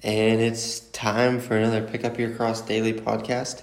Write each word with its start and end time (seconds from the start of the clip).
and 0.00 0.40
it's 0.40 0.80
time 0.80 1.40
for 1.40 1.56
another 1.56 1.82
Pick 1.82 2.04
Up 2.04 2.18
Your 2.18 2.30
Cross 2.30 2.62
Daily 2.62 2.92
podcast 2.92 3.62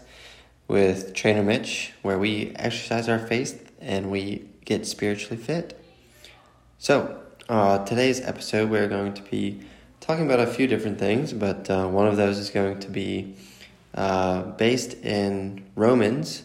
with 0.68 1.14
Trainer 1.14 1.44
Mitch, 1.44 1.94
where 2.02 2.20
we 2.20 2.52
exercise 2.58 3.08
our 3.08 3.20
faith 3.20 3.72
and 3.80 4.12
we 4.12 4.46
get 4.66 4.86
spiritually 4.86 5.38
fit. 5.38 5.82
So, 6.78 7.22
uh, 7.48 7.86
today's 7.86 8.20
episode, 8.20 8.70
we're 8.70 8.90
going 8.90 9.14
to 9.14 9.22
be 9.22 9.62
talking 10.02 10.26
about 10.26 10.42
a 10.42 10.48
few 10.48 10.68
different 10.68 11.00
things, 11.00 11.32
but 11.32 11.70
uh, 11.70 11.88
one 11.88 12.06
of 12.06 12.18
those 12.18 12.38
is 12.38 12.50
going 12.50 12.82
to 12.82 12.90
be 12.90 13.36
uh, 13.94 14.42
based 14.42 14.94
in 15.06 15.64
Romans 15.76 16.44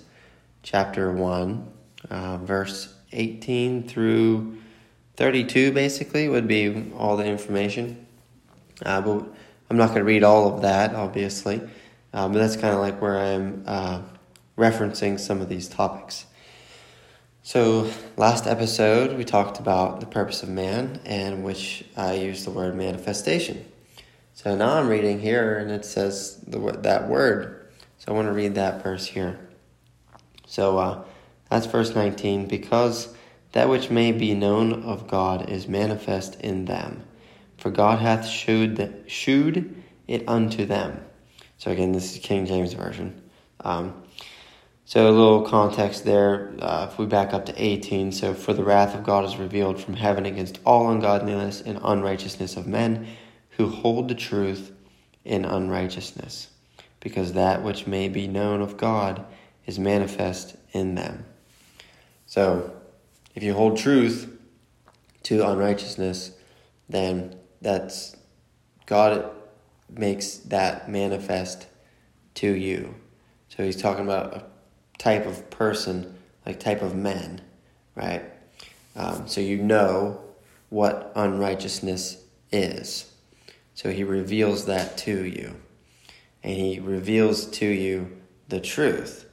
chapter 0.62 1.10
1, 1.10 1.72
uh, 2.10 2.36
verse 2.38 2.94
18 3.12 3.88
through 3.88 4.56
32, 5.16 5.72
basically, 5.72 6.28
would 6.28 6.46
be 6.46 6.92
all 6.96 7.16
the 7.16 7.26
information. 7.26 8.06
Uh, 8.86 9.00
but 9.00 9.26
I'm 9.70 9.76
not 9.76 9.90
going 9.90 10.00
to 10.00 10.04
read 10.04 10.24
all 10.24 10.52
of 10.52 10.62
that, 10.62 10.96
obviously, 10.96 11.60
uh, 12.12 12.26
but 12.26 12.34
that's 12.34 12.56
kind 12.56 12.74
of 12.74 12.80
like 12.80 13.00
where 13.00 13.16
I'm 13.16 13.62
uh, 13.66 14.02
referencing 14.58 15.20
some 15.20 15.40
of 15.40 15.48
these 15.48 15.68
topics. 15.68 16.26
So, 17.44 17.88
last 18.16 18.48
episode, 18.48 19.16
we 19.16 19.24
talked 19.24 19.60
about 19.60 20.00
the 20.00 20.06
purpose 20.06 20.42
of 20.42 20.48
man, 20.48 21.00
and 21.04 21.44
which 21.44 21.84
I 21.96 22.14
used 22.14 22.44
the 22.44 22.50
word 22.50 22.74
manifestation. 22.74 23.64
So 24.34 24.56
now 24.56 24.76
I'm 24.76 24.88
reading 24.88 25.20
here, 25.20 25.58
and 25.58 25.70
it 25.70 25.84
says 25.84 26.38
the, 26.46 26.58
that 26.82 27.08
word. 27.08 27.68
So 27.98 28.10
I 28.10 28.14
want 28.16 28.26
to 28.26 28.32
read 28.32 28.56
that 28.56 28.82
verse 28.82 29.06
here. 29.06 29.38
So 30.46 30.78
uh, 30.78 31.04
that's 31.48 31.66
verse 31.66 31.94
19. 31.94 32.46
Because 32.46 33.14
that 33.52 33.68
which 33.68 33.90
may 33.90 34.12
be 34.12 34.34
known 34.34 34.82
of 34.82 35.06
God 35.08 35.48
is 35.48 35.68
manifest 35.68 36.40
in 36.40 36.64
them 36.64 37.04
for 37.60 37.70
God 37.70 37.98
hath 37.98 38.26
shewed, 38.26 38.76
that, 38.76 39.10
shewed 39.10 39.82
it 40.08 40.24
unto 40.26 40.64
them. 40.64 41.04
So 41.58 41.70
again, 41.70 41.92
this 41.92 42.16
is 42.16 42.22
King 42.22 42.46
James 42.46 42.72
Version. 42.72 43.20
Um, 43.60 44.02
so 44.86 45.08
a 45.08 45.12
little 45.12 45.42
context 45.42 46.04
there, 46.04 46.54
uh, 46.58 46.88
if 46.90 46.98
we 46.98 47.04
back 47.04 47.34
up 47.34 47.46
to 47.46 47.54
18, 47.62 48.12
so 48.12 48.32
for 48.32 48.54
the 48.54 48.64
wrath 48.64 48.94
of 48.94 49.04
God 49.04 49.26
is 49.26 49.36
revealed 49.36 49.78
from 49.78 49.94
heaven 49.94 50.24
against 50.24 50.58
all 50.64 50.90
ungodliness 50.90 51.60
and 51.60 51.78
unrighteousness 51.84 52.56
of 52.56 52.66
men 52.66 53.06
who 53.50 53.68
hold 53.68 54.08
the 54.08 54.14
truth 54.14 54.72
in 55.24 55.44
unrighteousness, 55.44 56.48
because 56.98 57.34
that 57.34 57.62
which 57.62 57.86
may 57.86 58.08
be 58.08 58.26
known 58.26 58.62
of 58.62 58.78
God 58.78 59.24
is 59.66 59.78
manifest 59.78 60.56
in 60.72 60.94
them. 60.94 61.26
So 62.26 62.72
if 63.34 63.42
you 63.42 63.52
hold 63.52 63.76
truth 63.76 64.34
to 65.24 65.46
unrighteousness, 65.46 66.32
then 66.88 67.36
that's 67.60 68.16
God 68.86 69.30
makes 69.88 70.36
that 70.36 70.88
manifest 70.88 71.66
to 72.34 72.52
you. 72.52 72.94
So 73.48 73.64
he's 73.64 73.80
talking 73.80 74.04
about 74.04 74.34
a 74.34 74.44
type 74.98 75.26
of 75.26 75.50
person, 75.50 76.16
like 76.46 76.60
type 76.60 76.82
of 76.82 76.94
men, 76.94 77.40
right? 77.94 78.22
Um, 78.96 79.26
so 79.26 79.40
you 79.40 79.58
know 79.58 80.20
what 80.68 81.12
unrighteousness 81.14 82.22
is. 82.52 83.12
So 83.74 83.90
he 83.90 84.04
reveals 84.04 84.66
that 84.66 84.96
to 84.98 85.24
you. 85.24 85.56
And 86.42 86.54
he 86.54 86.80
reveals 86.80 87.46
to 87.46 87.66
you 87.66 88.16
the 88.48 88.60
truth. 88.60 89.26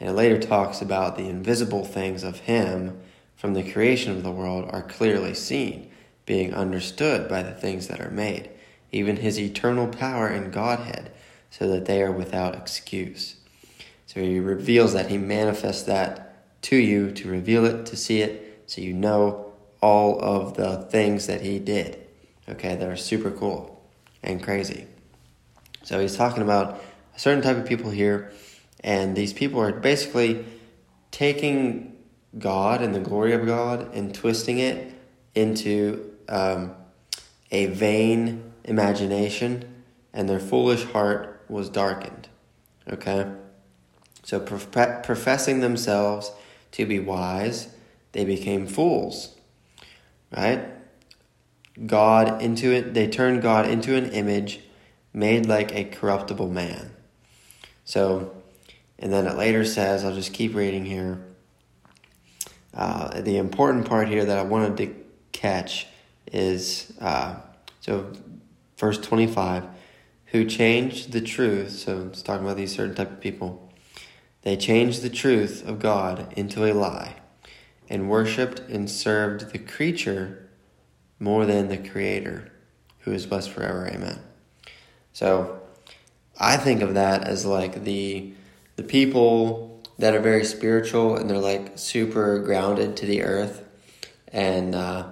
And 0.00 0.08
it 0.08 0.12
later 0.12 0.38
talks 0.38 0.82
about 0.82 1.16
the 1.16 1.28
invisible 1.28 1.84
things 1.84 2.22
of 2.22 2.40
him 2.40 3.00
from 3.36 3.54
the 3.54 3.70
creation 3.70 4.12
of 4.12 4.22
the 4.22 4.30
world 4.30 4.68
are 4.72 4.82
clearly 4.82 5.34
seen 5.34 5.90
being 6.26 6.54
understood 6.54 7.28
by 7.28 7.42
the 7.42 7.52
things 7.52 7.88
that 7.88 8.00
are 8.00 8.10
made, 8.10 8.50
even 8.92 9.16
his 9.16 9.38
eternal 9.38 9.86
power 9.86 10.26
and 10.26 10.52
Godhead, 10.52 11.10
so 11.50 11.68
that 11.68 11.84
they 11.86 12.02
are 12.02 12.12
without 12.12 12.54
excuse. 12.54 13.36
So 14.06 14.20
he 14.20 14.38
reveals 14.38 14.92
that, 14.92 15.10
he 15.10 15.18
manifests 15.18 15.82
that 15.84 16.62
to 16.62 16.76
you 16.76 17.10
to 17.12 17.28
reveal 17.28 17.64
it, 17.64 17.86
to 17.86 17.96
see 17.96 18.22
it, 18.22 18.62
so 18.66 18.80
you 18.80 18.92
know 18.94 19.52
all 19.82 20.18
of 20.20 20.56
the 20.56 20.78
things 20.90 21.26
that 21.26 21.42
he 21.42 21.58
did, 21.58 22.06
okay, 22.48 22.74
that 22.74 22.88
are 22.88 22.96
super 22.96 23.30
cool 23.30 23.82
and 24.22 24.42
crazy. 24.42 24.86
So 25.82 26.00
he's 26.00 26.16
talking 26.16 26.42
about 26.42 26.82
a 27.14 27.18
certain 27.18 27.42
type 27.42 27.58
of 27.58 27.66
people 27.66 27.90
here, 27.90 28.32
and 28.80 29.14
these 29.14 29.34
people 29.34 29.60
are 29.60 29.72
basically 29.72 30.46
taking 31.10 31.96
God 32.38 32.80
and 32.80 32.94
the 32.94 33.00
glory 33.00 33.34
of 33.34 33.44
God 33.46 33.94
and 33.94 34.14
twisting 34.14 34.58
it 34.58 34.92
into 35.34 36.13
um, 36.28 36.74
a 37.50 37.66
vain 37.66 38.52
imagination, 38.64 39.82
and 40.12 40.28
their 40.28 40.40
foolish 40.40 40.84
heart 40.84 41.44
was 41.48 41.68
darkened. 41.68 42.28
Okay? 42.90 43.30
So, 44.22 44.40
prof- 44.40 45.02
professing 45.02 45.60
themselves 45.60 46.32
to 46.72 46.86
be 46.86 46.98
wise, 46.98 47.68
they 48.12 48.24
became 48.24 48.66
fools. 48.66 49.36
Right? 50.34 50.68
God 51.86 52.40
into 52.42 52.72
it, 52.72 52.94
they 52.94 53.08
turned 53.08 53.42
God 53.42 53.68
into 53.68 53.96
an 53.96 54.10
image 54.10 54.60
made 55.12 55.46
like 55.46 55.74
a 55.74 55.84
corruptible 55.84 56.50
man. 56.50 56.90
So, 57.84 58.34
and 58.98 59.12
then 59.12 59.26
it 59.26 59.36
later 59.36 59.64
says, 59.64 60.04
I'll 60.04 60.14
just 60.14 60.32
keep 60.32 60.54
reading 60.54 60.84
here. 60.84 61.24
Uh, 62.72 63.20
the 63.20 63.36
important 63.36 63.86
part 63.86 64.08
here 64.08 64.24
that 64.24 64.38
I 64.38 64.42
wanted 64.42 64.76
to 64.78 64.94
catch 65.32 65.86
is 66.32 66.92
uh, 67.00 67.36
so 67.80 68.12
verse 68.76 68.98
25 68.98 69.64
who 70.26 70.44
changed 70.44 71.12
the 71.12 71.20
truth 71.20 71.70
so 71.70 72.08
it's 72.08 72.22
talking 72.22 72.44
about 72.44 72.56
these 72.56 72.74
certain 72.74 72.94
type 72.94 73.12
of 73.12 73.20
people. 73.20 73.72
They 74.42 74.56
changed 74.56 75.02
the 75.02 75.10
truth 75.10 75.66
of 75.66 75.78
god 75.78 76.32
into 76.36 76.64
a 76.64 76.72
lie 76.72 77.16
and 77.88 78.08
worshipped 78.08 78.60
and 78.60 78.90
served 78.90 79.52
the 79.52 79.58
creature 79.58 80.48
more 81.18 81.46
than 81.46 81.68
the 81.68 81.78
creator 81.78 82.50
who 83.00 83.12
is 83.12 83.26
blessed 83.26 83.50
forever. 83.50 83.86
Amen. 83.86 84.20
So 85.12 85.60
i 86.38 86.56
think 86.56 86.82
of 86.82 86.94
that 86.94 87.24
as 87.24 87.46
like 87.46 87.84
the 87.84 88.32
the 88.76 88.82
people 88.82 89.80
that 89.98 90.14
are 90.14 90.20
very 90.20 90.44
spiritual 90.44 91.16
and 91.16 91.30
they're 91.30 91.38
like 91.38 91.78
super 91.78 92.40
grounded 92.40 92.96
to 92.96 93.06
the 93.06 93.22
earth 93.22 93.62
and 94.28 94.74
uh, 94.74 95.06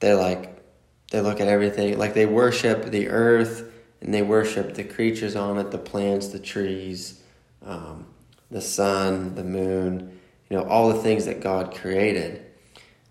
they're 0.00 0.16
like 0.16 0.62
they 1.10 1.20
look 1.20 1.40
at 1.40 1.48
everything 1.48 1.98
like 1.98 2.14
they 2.14 2.26
worship 2.26 2.86
the 2.86 3.08
earth 3.08 3.70
and 4.00 4.12
they 4.12 4.22
worship 4.22 4.74
the 4.74 4.84
creatures 4.84 5.36
on 5.36 5.58
it 5.58 5.70
the 5.70 5.78
plants 5.78 6.28
the 6.28 6.38
trees 6.38 7.22
um, 7.64 8.06
the 8.50 8.60
sun 8.60 9.34
the 9.34 9.44
moon 9.44 10.18
you 10.48 10.56
know 10.56 10.64
all 10.64 10.92
the 10.92 11.02
things 11.02 11.26
that 11.26 11.40
god 11.40 11.74
created. 11.74 12.44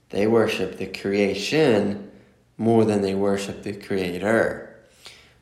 They 0.10 0.28
worship 0.28 0.78
the 0.78 0.86
creation 0.86 2.12
more 2.58 2.86
than 2.86 3.02
they 3.02 3.16
worship 3.16 3.64
the 3.64 3.74
creator. 3.74 4.80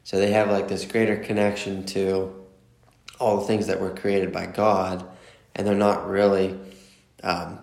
So 0.03 0.17
they 0.17 0.31
have 0.31 0.49
like 0.49 0.69
this 0.69 0.85
greater 0.85 1.17
connection 1.17 1.85
to 1.87 2.33
all 3.19 3.41
the 3.41 3.45
things 3.45 3.67
that 3.67 3.79
were 3.79 3.91
created 3.91 4.31
by 4.33 4.47
god 4.47 5.05
and 5.53 5.67
they're 5.67 5.75
not 5.75 6.09
really 6.09 6.57
um, 7.23 7.59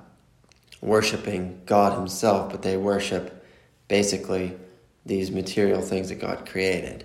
worshiping 0.81 1.60
god 1.66 1.99
himself 1.99 2.53
but 2.53 2.62
they 2.62 2.77
worship 2.77 3.38
basically 3.88 4.56
these 5.04 5.31
material 5.31 5.81
things 5.81 6.10
that 6.10 6.21
God 6.21 6.47
created. 6.47 7.04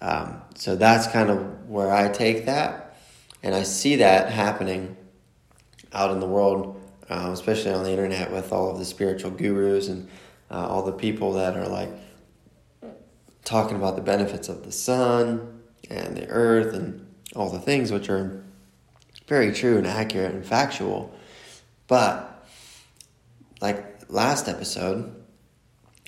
Um, 0.00 0.42
so 0.54 0.76
that's 0.76 1.06
kind 1.08 1.30
of 1.30 1.68
where 1.68 1.92
I 1.92 2.08
take 2.08 2.46
that, 2.46 2.96
and 3.42 3.54
I 3.54 3.62
see 3.62 3.96
that 3.96 4.30
happening 4.30 4.96
out 5.92 6.10
in 6.10 6.20
the 6.20 6.26
world, 6.26 6.80
uh, 7.08 7.30
especially 7.32 7.72
on 7.72 7.84
the 7.84 7.90
internet 7.90 8.32
with 8.32 8.52
all 8.52 8.70
of 8.70 8.78
the 8.78 8.84
spiritual 8.84 9.30
gurus 9.30 9.88
and 9.88 10.08
uh, 10.50 10.66
all 10.66 10.82
the 10.82 10.92
people 10.92 11.34
that 11.34 11.56
are 11.56 11.68
like 11.68 11.90
talking 13.44 13.76
about 13.76 13.96
the 13.96 14.02
benefits 14.02 14.48
of 14.48 14.64
the 14.64 14.72
sun 14.72 15.60
and 15.90 16.16
the 16.16 16.26
earth 16.28 16.74
and 16.74 17.06
all 17.34 17.50
the 17.50 17.58
things 17.58 17.90
which 17.90 18.08
are 18.08 18.44
very 19.26 19.52
true 19.52 19.78
and 19.78 19.86
accurate 19.86 20.34
and 20.34 20.44
factual. 20.44 21.14
But 21.86 22.46
like 23.60 24.10
last 24.10 24.48
episode, 24.48 25.21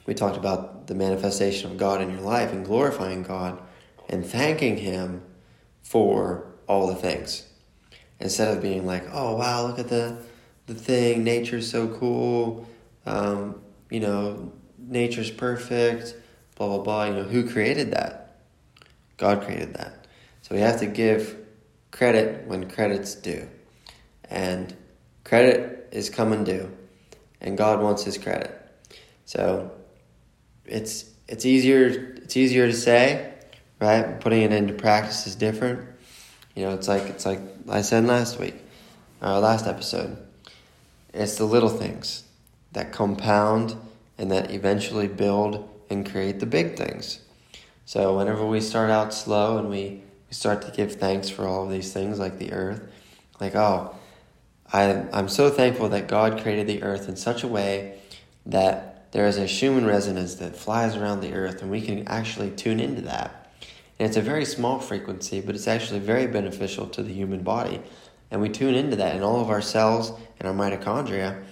we 0.06 0.14
talked 0.14 0.36
about 0.36 0.86
the 0.86 0.94
manifestation 0.94 1.70
of 1.70 1.78
God 1.78 2.00
in 2.00 2.10
your 2.10 2.20
life 2.20 2.52
and 2.52 2.64
glorifying 2.64 3.22
God 3.22 3.60
and 4.08 4.24
thanking 4.24 4.76
Him 4.76 5.22
for 5.82 6.46
all 6.68 6.86
the 6.86 6.94
things. 6.94 7.46
Instead 8.20 8.56
of 8.56 8.62
being 8.62 8.86
like, 8.86 9.04
oh, 9.12 9.36
wow, 9.36 9.66
look 9.66 9.78
at 9.78 9.88
the, 9.88 10.18
the 10.66 10.74
thing, 10.74 11.24
nature's 11.24 11.70
so 11.70 11.88
cool, 11.88 12.68
um, 13.06 13.60
you 13.90 14.00
know, 14.00 14.52
nature's 14.78 15.30
perfect, 15.30 16.14
blah, 16.56 16.68
blah, 16.68 16.78
blah. 16.78 17.04
You 17.04 17.14
know, 17.14 17.22
who 17.24 17.48
created 17.48 17.90
that? 17.92 18.40
God 19.16 19.42
created 19.42 19.74
that. 19.74 20.06
So 20.42 20.54
we 20.54 20.60
have 20.60 20.80
to 20.80 20.86
give 20.86 21.36
credit 21.90 22.46
when 22.46 22.68
credit's 22.68 23.14
due. 23.14 23.48
And 24.28 24.74
credit 25.24 25.88
is 25.92 26.10
coming 26.10 26.44
due. 26.44 26.70
And 27.40 27.56
God 27.56 27.82
wants 27.82 28.04
His 28.04 28.18
credit. 28.18 28.60
So 29.24 29.70
it's 30.66 31.10
it's 31.28 31.44
easier 31.44 31.86
it's 32.16 32.36
easier 32.36 32.66
to 32.66 32.72
say 32.72 33.34
right? 33.80 34.20
Putting 34.20 34.42
it 34.42 34.52
into 34.52 34.74
practice 34.74 35.26
is 35.26 35.34
different. 35.34 35.80
You 36.54 36.64
know, 36.64 36.74
it's 36.74 36.88
like 36.88 37.02
it's 37.02 37.26
like 37.26 37.40
I 37.68 37.82
said 37.82 38.06
last 38.06 38.38
week, 38.38 38.54
our 39.20 39.34
uh, 39.34 39.40
last 39.40 39.66
episode. 39.66 40.16
It's 41.12 41.36
the 41.36 41.44
little 41.44 41.68
things 41.68 42.24
that 42.72 42.92
compound 42.92 43.76
and 44.18 44.30
that 44.32 44.50
eventually 44.50 45.06
build 45.06 45.68
and 45.90 46.10
create 46.10 46.40
the 46.40 46.46
big 46.46 46.76
things. 46.76 47.20
So 47.84 48.16
whenever 48.16 48.44
we 48.44 48.60
start 48.60 48.90
out 48.90 49.12
slow 49.12 49.58
and 49.58 49.68
we, 49.68 50.02
we 50.28 50.32
start 50.32 50.62
to 50.62 50.72
give 50.72 50.96
thanks 50.96 51.28
for 51.28 51.46
all 51.46 51.64
of 51.64 51.70
these 51.70 51.92
things 51.92 52.18
like 52.18 52.38
the 52.38 52.52
earth, 52.52 52.82
like, 53.40 53.54
oh, 53.54 53.94
I, 54.72 55.04
I'm 55.12 55.28
so 55.28 55.50
thankful 55.50 55.90
that 55.90 56.08
God 56.08 56.42
created 56.42 56.66
the 56.66 56.82
earth 56.82 57.08
in 57.08 57.14
such 57.14 57.44
a 57.44 57.48
way 57.48 58.00
that 58.46 58.93
there 59.14 59.28
is 59.28 59.38
a 59.38 59.46
Schumann 59.46 59.86
resonance 59.86 60.34
that 60.34 60.56
flies 60.56 60.96
around 60.96 61.20
the 61.20 61.34
earth 61.34 61.62
and 61.62 61.70
we 61.70 61.80
can 61.80 62.08
actually 62.08 62.50
tune 62.50 62.80
into 62.80 63.02
that. 63.02 63.48
And 63.96 64.08
it's 64.08 64.16
a 64.16 64.20
very 64.20 64.44
small 64.44 64.80
frequency, 64.80 65.40
but 65.40 65.54
it's 65.54 65.68
actually 65.68 66.00
very 66.00 66.26
beneficial 66.26 66.88
to 66.88 67.02
the 67.04 67.12
human 67.12 67.44
body. 67.44 67.80
And 68.32 68.40
we 68.40 68.48
tune 68.48 68.74
into 68.74 68.96
that, 68.96 69.14
and 69.14 69.22
all 69.22 69.40
of 69.40 69.50
our 69.50 69.62
cells 69.62 70.12
and 70.40 70.48
our 70.48 70.52
mitochondria 70.52 71.44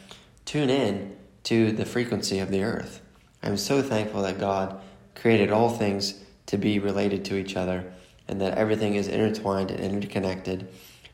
tune 0.44 0.70
in 0.70 1.17
to 1.44 1.70
the 1.70 1.85
frequency 1.85 2.41
of 2.41 2.50
the 2.50 2.64
earth. 2.64 3.00
I'm 3.44 3.56
so 3.56 3.81
thankful 3.81 4.23
that 4.23 4.41
God 4.41 4.81
created 5.14 5.53
all 5.53 5.70
things 5.70 6.19
to 6.47 6.59
be 6.59 6.81
related 6.81 7.25
to 7.26 7.37
each 7.37 7.55
other 7.55 7.93
and 8.26 8.41
that 8.41 8.59
everything 8.59 8.97
is 8.97 9.06
intertwined 9.06 9.70
and 9.70 9.81
interconnected 9.81 10.67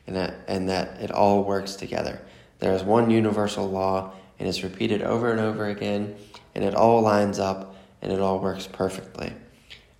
and 0.07 0.15
that, 0.15 0.33
and 0.47 0.67
that 0.69 0.99
it 0.99 1.11
all 1.11 1.43
works 1.43 1.75
together. 1.75 2.19
There 2.57 2.73
is 2.73 2.81
one 2.81 3.11
universal 3.11 3.69
law 3.69 4.13
and 4.39 4.47
it's 4.47 4.63
repeated 4.63 5.03
over 5.03 5.29
and 5.29 5.39
over 5.39 5.67
again 5.67 6.15
and 6.59 6.67
it 6.67 6.75
all 6.75 7.01
lines 7.01 7.39
up 7.39 7.73
and 8.01 8.11
it 8.11 8.19
all 8.19 8.37
works 8.37 8.67
perfectly. 8.67 9.31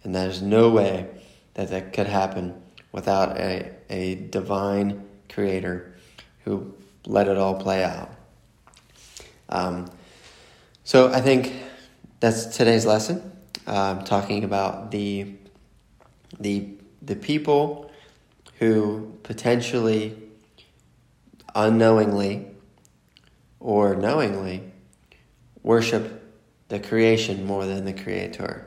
And 0.04 0.14
there's 0.14 0.42
no 0.42 0.70
way 0.70 1.08
that 1.54 1.70
that 1.70 1.94
could 1.94 2.08
happen 2.08 2.62
without 2.92 3.38
a, 3.38 3.72
a 3.90 4.16
divine 4.16 5.08
creator 5.30 5.96
who 6.44 6.74
let 7.06 7.30
it 7.30 7.38
all 7.38 7.56
play 7.56 7.82
out. 7.82 8.14
Um, 9.48 9.90
so 10.84 11.14
I 11.14 11.22
think 11.22 11.54
that's 12.20 12.58
today's 12.58 12.86
lesson 12.86 13.32
um, 13.66 14.04
talking 14.04 14.44
about 14.44 14.92
the 14.92 15.36
the 16.42 16.74
the 17.02 17.16
people 17.16 17.90
who 18.58 19.18
potentially 19.24 20.18
unknowingly 21.56 22.48
or 23.62 23.96
knowingly 23.96 24.64
worship 25.64 26.19
the 26.70 26.80
creation 26.80 27.46
more 27.46 27.66
than 27.66 27.86
the 27.86 27.94
creator. 27.94 28.66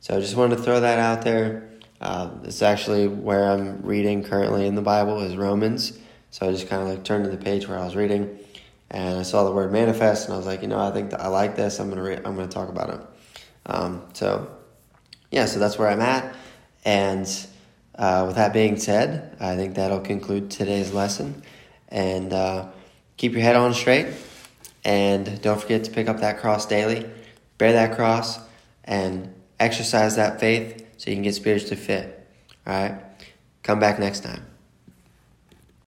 So 0.00 0.16
I 0.16 0.20
just 0.20 0.34
wanted 0.34 0.56
to 0.56 0.62
throw 0.62 0.80
that 0.80 0.98
out 0.98 1.22
there. 1.22 1.68
Uh, 2.00 2.30
it's 2.44 2.62
actually 2.62 3.06
where 3.06 3.50
I'm 3.50 3.82
reading 3.82 4.24
currently 4.24 4.66
in 4.66 4.74
the 4.74 4.82
Bible 4.82 5.20
is 5.20 5.36
Romans. 5.36 5.98
So 6.30 6.48
I 6.48 6.52
just 6.52 6.68
kind 6.68 6.82
of 6.82 6.88
like 6.88 7.04
turned 7.04 7.24
to 7.24 7.30
the 7.30 7.36
page 7.36 7.68
where 7.68 7.78
I 7.78 7.84
was 7.84 7.96
reading, 7.96 8.38
and 8.90 9.18
I 9.18 9.22
saw 9.22 9.44
the 9.44 9.52
word 9.52 9.72
manifest, 9.72 10.26
and 10.26 10.34
I 10.34 10.36
was 10.36 10.46
like, 10.46 10.62
you 10.62 10.68
know, 10.68 10.78
I 10.78 10.92
think 10.92 11.12
I 11.12 11.26
like 11.26 11.56
this. 11.56 11.80
I'm 11.80 11.90
gonna 11.90 12.02
re- 12.02 12.16
I'm 12.16 12.36
gonna 12.36 12.46
talk 12.46 12.68
about 12.68 12.90
it. 12.90 13.00
Um, 13.66 14.02
so, 14.14 14.50
yeah, 15.30 15.46
so 15.46 15.58
that's 15.58 15.78
where 15.78 15.88
I'm 15.88 16.00
at. 16.00 16.34
And 16.84 17.28
uh, 17.96 18.24
with 18.28 18.36
that 18.36 18.52
being 18.52 18.78
said, 18.78 19.36
I 19.40 19.56
think 19.56 19.74
that'll 19.74 20.00
conclude 20.00 20.50
today's 20.50 20.92
lesson. 20.92 21.42
And 21.88 22.32
uh, 22.32 22.68
keep 23.16 23.32
your 23.32 23.42
head 23.42 23.56
on 23.56 23.74
straight. 23.74 24.06
And 24.84 25.40
don't 25.42 25.60
forget 25.60 25.84
to 25.84 25.90
pick 25.90 26.08
up 26.08 26.20
that 26.20 26.38
cross 26.38 26.66
daily, 26.66 27.08
bear 27.58 27.72
that 27.72 27.96
cross, 27.96 28.38
and 28.84 29.34
exercise 29.58 30.16
that 30.16 30.40
faith 30.40 30.86
so 30.96 31.10
you 31.10 31.16
can 31.16 31.22
get 31.22 31.34
spiritually 31.34 31.76
fit. 31.76 32.26
All 32.66 32.72
right? 32.72 33.02
Come 33.62 33.78
back 33.78 33.98
next 33.98 34.20
time. 34.20 34.49